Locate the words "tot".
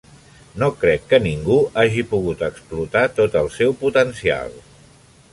3.19-3.37